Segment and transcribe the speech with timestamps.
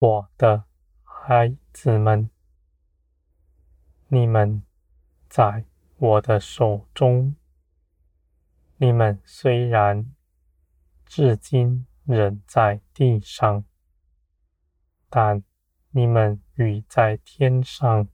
[0.00, 0.64] 我的
[1.04, 2.30] 孩子们，
[4.08, 4.62] 你们
[5.28, 5.66] 在
[5.98, 7.36] 我的手中。
[8.78, 10.10] 你们虽然
[11.04, 13.62] 至今仍在地上，
[15.10, 15.44] 但
[15.90, 18.08] 你们与在天上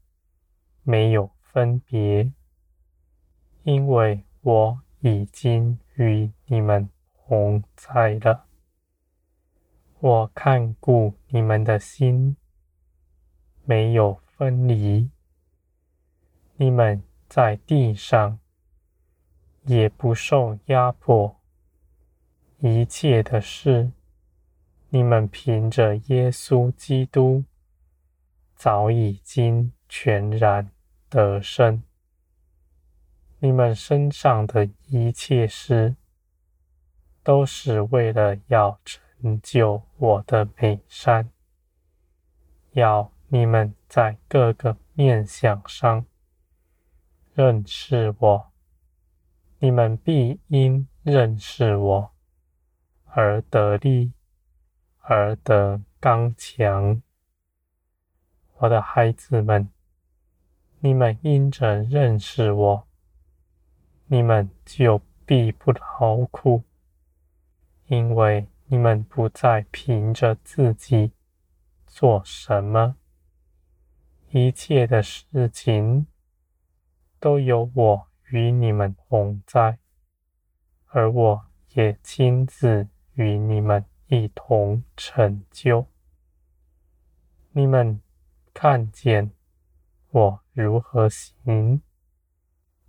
[0.82, 2.32] 没有分别，
[3.62, 8.45] 因为我已经与你们同在了。
[10.00, 12.36] 我看顾你们的心，
[13.64, 15.10] 没有分离。
[16.56, 18.38] 你们在地上。
[19.68, 21.40] 也不受压迫，
[22.60, 23.90] 一切的事，
[24.90, 27.42] 你们凭着耶稣基督，
[28.54, 30.70] 早已经全然
[31.08, 31.82] 得胜。
[33.40, 35.96] 你们身上的一切事，
[37.24, 39.02] 都是为了要成
[39.42, 41.30] 就我的美善，
[42.72, 46.04] 要你们在各个面向上
[47.34, 48.52] 认识我。
[49.58, 52.10] 你们必因认识我
[53.06, 54.12] 而得力，
[55.00, 57.00] 而得刚强。
[58.58, 59.70] 我的孩子们，
[60.80, 62.86] 你们因着认识我，
[64.06, 66.62] 你们就必不劳苦，
[67.86, 71.12] 因为你们不再凭着自己
[71.86, 72.96] 做什么，
[74.30, 76.06] 一切的事情
[77.18, 78.08] 都有我。
[78.30, 79.78] 与你们同在，
[80.86, 85.86] 而我也亲自与你们一同成就。
[87.52, 88.02] 你们
[88.52, 89.30] 看见
[90.10, 91.80] 我如何行，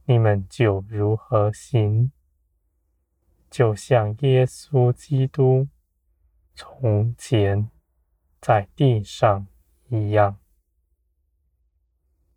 [0.05, 2.11] 你们就如何行，
[3.49, 5.67] 就像耶稣基督
[6.55, 7.69] 从前
[8.41, 9.47] 在地上
[9.89, 10.37] 一样。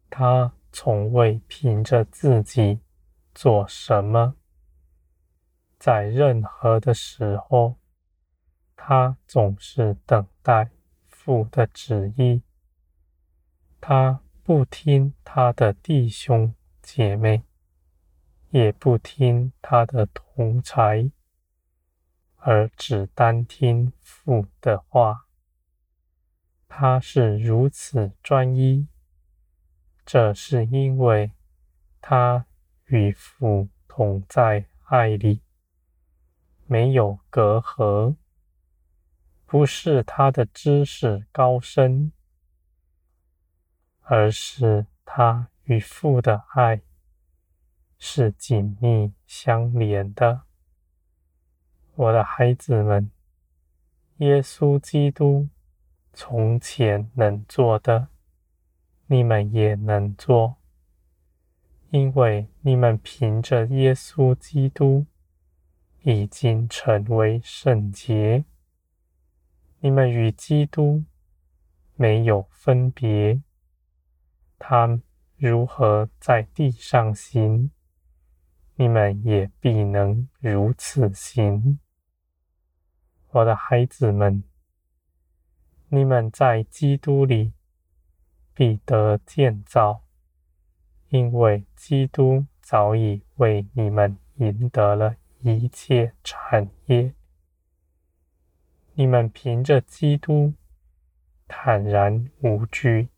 [0.09, 2.81] 他从未凭着自己。
[3.33, 4.35] 做什么？
[5.79, 7.77] 在任何的时候，
[8.77, 10.69] 他总是等待
[11.07, 12.43] 父的旨意。
[13.81, 17.45] 他不听他的弟兄姐妹，
[18.51, 21.11] 也不听他的同才，
[22.37, 25.27] 而只单听父的话。
[26.69, 28.87] 他是如此专一，
[30.05, 31.33] 这是因为
[32.01, 32.47] 他。
[32.93, 35.43] 与父同在爱里，
[36.67, 38.17] 没有隔阂，
[39.47, 42.11] 不是他的知识高深，
[44.01, 46.83] 而是他与父的爱
[48.03, 50.43] 是紧密相连的。
[51.95, 53.11] 我的孩子们，
[54.17, 55.49] 耶稣基督
[56.15, 58.09] 从前能做的，
[59.07, 60.57] 你们也能做。
[61.91, 65.05] 因为你们凭着耶稣基督
[66.03, 68.47] 已经成为圣洁，
[69.81, 71.05] 你们与基督
[71.97, 73.43] 没有分别。
[74.59, 75.01] 他
[75.37, 77.71] 如何在地上行，
[78.81, 81.79] 你们也必能如此行。
[83.29, 84.43] 我的孩子们，
[85.91, 87.53] 你们在基督里
[88.55, 90.03] 必得建造。
[91.11, 97.13] 因为基督早已为你们赢得了一切产业，
[98.95, 100.55] 你们凭着基督
[101.47, 103.11] 坦然无惧，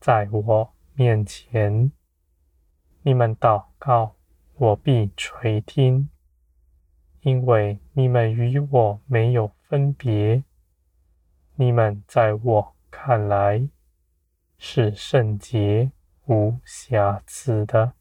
[0.00, 1.92] 在我面前，
[3.02, 4.16] 你们祷告，
[4.62, 6.08] 我必垂听，
[7.22, 10.44] 因为你们与我没有分别，
[11.56, 13.68] 你们在我看来
[14.56, 15.90] 是圣洁。
[16.26, 17.94] 无瑕疵的，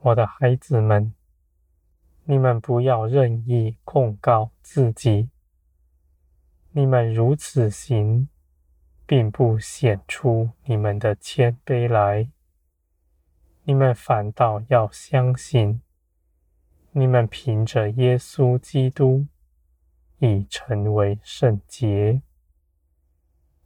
[0.00, 1.14] 我的孩子们，
[2.24, 5.30] 你们不要任意控告自己。
[6.72, 8.28] 你们如此行，
[9.06, 12.30] 并不显出你们的谦卑来。
[13.68, 15.82] 你们反倒要相信，
[16.92, 19.26] 你们凭着耶稣基督
[20.20, 22.22] 已成为圣洁。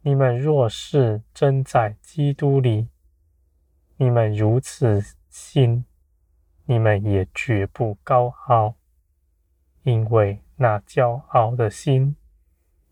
[0.00, 2.88] 你们若是真在基督里，
[3.96, 5.84] 你们如此信，
[6.64, 8.74] 你们也绝不高傲，
[9.84, 12.16] 因为那骄傲的心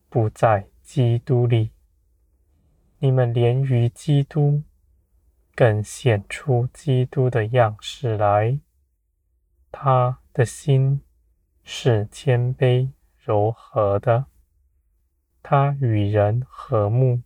[0.09, 1.73] 不在基督里。
[3.01, 4.63] 你们连于基督，
[5.61, 8.59] 更显出基督的样式来。
[9.71, 11.03] 他的心
[11.63, 14.25] 是谦卑柔和的。
[15.43, 17.21] 他与人和睦，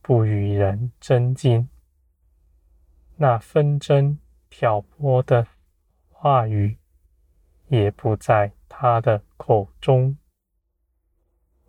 [0.00, 1.68] 不与人争竞。
[3.16, 4.18] 那纷争
[4.48, 5.46] 挑拨的
[6.08, 6.78] 话语，
[7.68, 10.16] 也不在他的口中。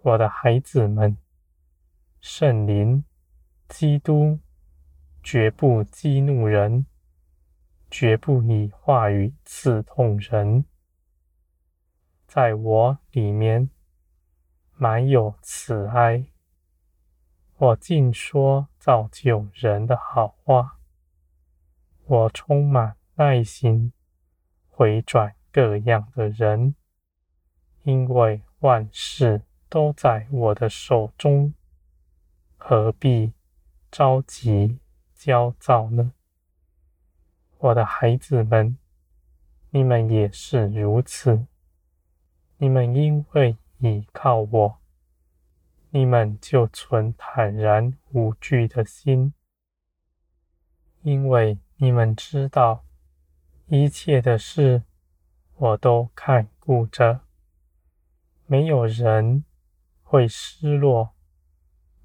[0.01, 1.18] 我的孩子们，
[2.21, 3.03] 圣灵、
[3.68, 4.39] 基督
[5.23, 6.85] 绝不激怒人，
[7.89, 10.65] 绝不以话语刺痛人。
[12.27, 13.69] 在我里面
[14.75, 16.25] 满有慈爱，
[17.55, 20.77] 我尽说造就人的好话。
[22.05, 23.93] 我充满耐心，
[24.67, 26.75] 回转各样的人，
[27.83, 31.53] 因为万事都在我的手中，
[32.57, 33.31] 何必
[33.89, 34.79] 着急
[35.25, 36.11] 焦躁呢？
[37.57, 38.77] 我的孩子们，
[39.69, 41.47] 你们也是如此。
[42.57, 44.77] 你们因为倚靠我，
[45.91, 49.33] 你们就存坦然无惧的心，
[51.03, 51.57] 因为。
[51.77, 52.85] 你们知道，
[53.67, 54.83] 一切的事
[55.55, 57.21] 我都看顾着，
[58.45, 59.43] 没有人
[60.01, 61.13] 会失落，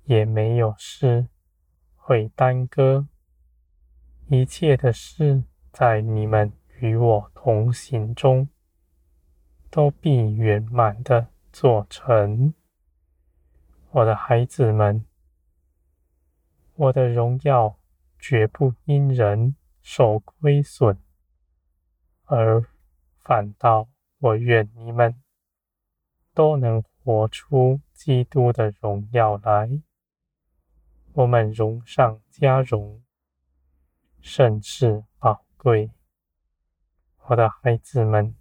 [0.05, 1.29] 也没有失
[2.09, 3.07] 会耽搁。
[4.29, 6.51] 一切的事在你们
[6.81, 8.49] 与我同行中，
[9.69, 12.55] 都必圆满的做成。
[13.91, 15.05] 我的孩子们，
[16.77, 17.79] 我的荣耀
[18.19, 20.97] 绝不因人受亏损，
[22.25, 22.65] 而
[23.23, 23.87] 反倒
[24.19, 25.15] 我愿你们
[26.33, 29.83] 都能活出基督的荣耀来。
[31.13, 33.03] 我们荣上加荣，
[34.21, 35.91] 甚是宝贵。
[37.27, 38.35] 我的孩子们，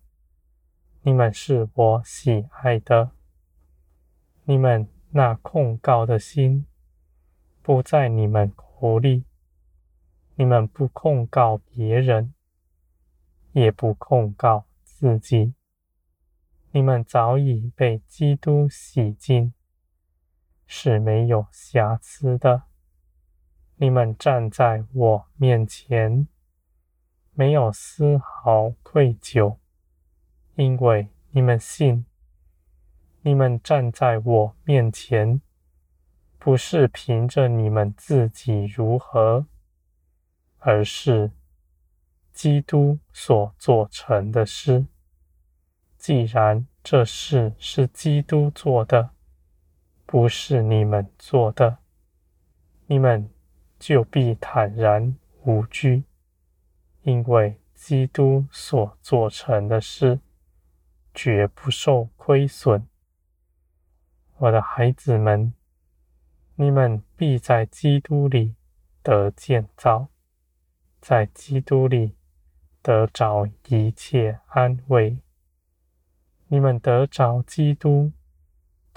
[1.02, 3.12] 你们是我喜爱的。
[4.44, 6.68] 你们那控告的心
[7.62, 9.26] 不在你们口里。
[10.36, 12.36] 你们不控告别人，
[13.54, 15.56] 也不控告自己。
[16.72, 19.54] 你们早已被基督洗净，
[20.68, 22.64] 是没有瑕疵的。
[23.78, 26.28] 你们站在我面前，
[27.34, 29.58] 没有丝毫愧疚，
[30.56, 32.06] 因为你们信。
[33.22, 35.42] 你们站在我面前，
[36.38, 39.48] 不是凭着你们自己如何。
[40.60, 41.32] 而是
[42.34, 44.86] 基督所做成的事。
[45.98, 49.12] 既然这事是基督做的，
[50.08, 51.80] 不是你们做的，
[52.86, 53.30] 你们
[53.78, 56.06] 就必坦然无惧，
[57.02, 60.22] 因为基督所做成的事
[61.14, 62.88] 绝不受亏损。
[64.38, 65.54] 我的孩子们，
[66.56, 68.56] 你们必在基督里
[69.04, 70.08] 得建造。
[71.02, 72.16] 在基督里
[72.82, 75.18] 得着一切安慰。
[76.48, 78.14] 你们得着基督，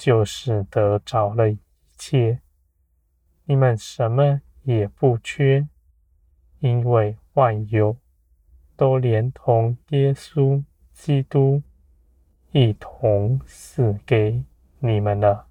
[0.01, 1.59] 就是得着了一
[1.99, 2.41] 切。
[3.45, 5.69] 你们什么也不缺，
[6.61, 7.95] 因为万有
[8.77, 10.65] 都连同耶稣
[10.95, 11.63] 基督
[12.53, 14.43] 一同赐给
[14.79, 15.50] 你们了。